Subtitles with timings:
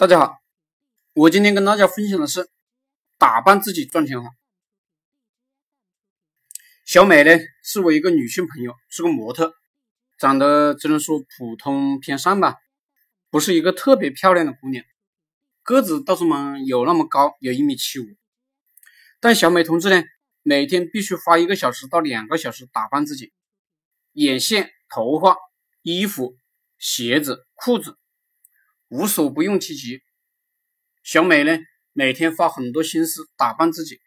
[0.00, 0.40] 大家好，
[1.12, 2.48] 我今天跟大家分享的是
[3.18, 4.30] 打扮自己赚钱法。
[6.86, 9.52] 小美呢，是我一个女性朋友，是个模特，
[10.18, 12.56] 长得只能说普通偏上吧，
[13.28, 14.82] 不是一个特别漂亮的姑娘，
[15.62, 18.06] 个子倒是嘛有那么高，有一米七五。
[19.20, 20.02] 但小美同志呢，
[20.42, 23.34] 每天必须花一个小时到两个小时打扮自己，
[24.12, 25.36] 眼线、头发、
[25.82, 26.38] 衣服、
[26.78, 27.98] 鞋子、裤子。
[28.90, 30.02] 无所不用其极，
[31.04, 31.56] 小美呢，
[31.92, 34.00] 每天花很多心思打扮自己，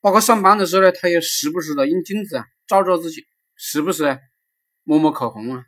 [0.00, 4.20] 包括上班的时候呢，她也时不时的用镜子啊照照自己，时不时
[4.82, 5.64] 抹抹口红啊。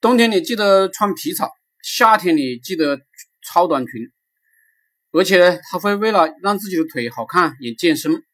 [0.00, 1.52] 冬天你记得穿皮草，
[1.84, 3.00] 夏天你记得
[3.46, 3.92] 超短裙，
[5.12, 8.24] 而且呢，她会为了让自己的腿好看也健身。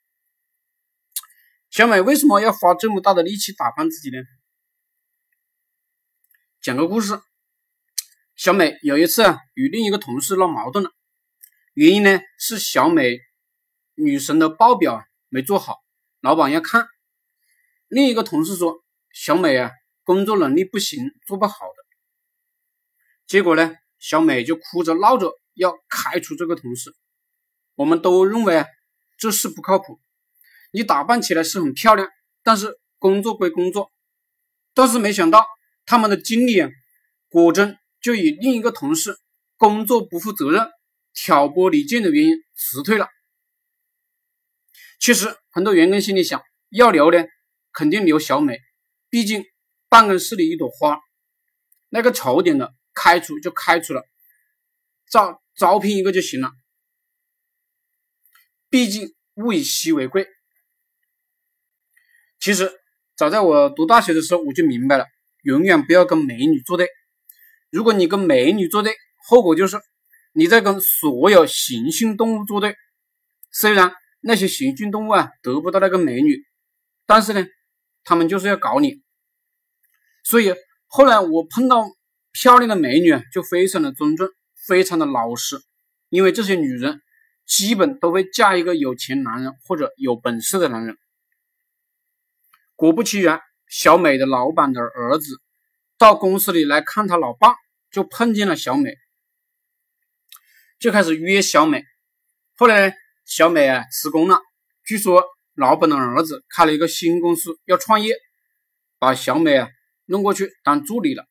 [1.68, 4.22] 小美为什么要花这么大的力气打扮自己呢？
[6.62, 7.20] 讲个故事。
[8.40, 10.90] 小美有一次啊，与另一个同事闹矛盾了，
[11.74, 13.18] 原因呢是小美
[13.96, 15.76] 女神的报表没做好，
[16.22, 16.86] 老板要看。
[17.86, 19.70] 另一个同事说小美啊
[20.04, 21.84] 工作能力不行，做不好的。
[23.26, 26.94] 结果呢，小美就哭着闹着要开除这个同事。
[27.74, 28.64] 我们都认为啊
[29.18, 30.00] 这事不靠谱，
[30.72, 32.08] 你打扮起来是很漂亮，
[32.42, 33.92] 但是工作归工作。
[34.72, 35.44] 但是没想到
[35.84, 36.70] 他们的经理啊
[37.28, 37.76] 果真。
[38.00, 39.18] 就以另一个同事
[39.56, 40.66] 工作不负责任、
[41.12, 43.08] 挑拨离间的原因辞退了。
[44.98, 47.24] 其实很多员工心里想，要留呢，
[47.72, 48.58] 肯定留小美，
[49.08, 49.44] 毕竟
[49.88, 50.98] 办公室里一朵花，
[51.88, 54.02] 那个丑点的开除就开除了，
[55.10, 56.52] 招招聘一个就行了。
[58.68, 60.28] 毕竟物以稀为贵。
[62.38, 62.70] 其实
[63.16, 65.06] 早在我读大学的时候，我就明白了，
[65.42, 66.88] 永远不要跟美女作对。
[67.70, 68.92] 如果你跟美女作对，
[69.28, 69.80] 后果就是
[70.32, 72.76] 你在跟所有行性动物作对。
[73.52, 76.44] 虽然那些行性动物啊得不到那个美女，
[77.06, 77.46] 但是呢，
[78.04, 79.02] 他们就是要搞你。
[80.24, 80.54] 所以
[80.86, 81.84] 后来我碰到
[82.32, 84.28] 漂亮的美女啊，就非常的尊重，
[84.66, 85.56] 非常的老实，
[86.08, 87.00] 因为这些女人
[87.46, 90.96] 基本都会嫁一个有钱男人或者有本事的男人。
[92.76, 95.40] 果不其然，小美的老板的儿子。
[96.00, 97.56] 到公司里来看他老爸，
[97.90, 98.96] 就碰见了小美，
[100.78, 101.84] 就开始约小美。
[102.54, 102.96] 后来
[103.26, 104.40] 小美啊辞工了，
[104.82, 105.22] 据说
[105.52, 108.16] 老板的儿子开了一个新公司要创业，
[108.98, 109.68] 把小美啊
[110.06, 111.26] 弄过去当助理了。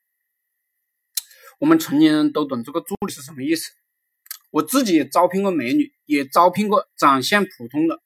[1.57, 3.71] 我们成年人都懂这个助理是什么意思。
[4.51, 7.99] 我自己也招聘过美女，也招聘过长相普通的。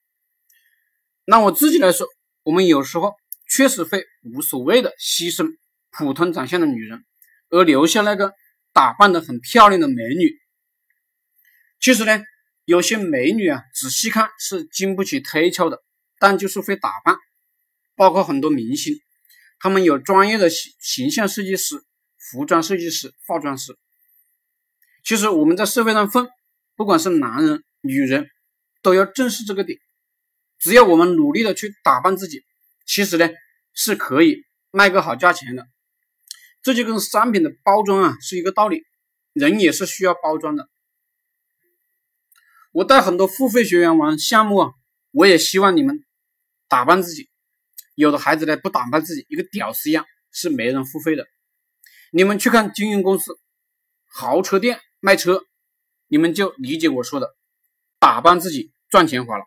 [1.25, 2.07] 那我自己来说，
[2.43, 3.15] 我们有时候
[3.49, 5.57] 确实会无所谓的牺牲。
[5.95, 7.05] 普通长相的女人，
[7.49, 8.33] 而留下那个
[8.73, 10.39] 打扮的很漂亮的美女。
[11.79, 12.21] 其实呢，
[12.65, 15.83] 有些美女啊，仔细看是经不起推敲的，
[16.17, 17.15] 但就是会打扮。
[17.95, 18.95] 包括很多明星，
[19.59, 21.83] 他们有专业的形形象设计师、
[22.17, 23.77] 服装设计师、化妆师。
[25.03, 26.27] 其实我们在社会上混，
[26.75, 28.27] 不管是男人、女人，
[28.81, 29.77] 都要正视这个点。
[30.57, 32.43] 只要我们努力的去打扮自己，
[32.85, 33.29] 其实呢
[33.73, 34.37] 是可以
[34.71, 35.67] 卖个好价钱的。
[36.63, 38.83] 这就跟商品的包装啊是一个道理，
[39.33, 40.69] 人也是需要包装的。
[42.71, 44.71] 我带很多付费学员玩项目啊，
[45.11, 46.03] 我也希望你们
[46.67, 47.29] 打扮自己。
[47.95, 51.27] 有的孩子呢不打扮自己，一个屌丝一样，是没人付费的。
[52.11, 53.37] 你们去看经营公司、
[54.07, 55.43] 豪车店卖车，
[56.07, 57.35] 你们就理解我说的，
[57.99, 59.45] 打扮自己赚钱花了。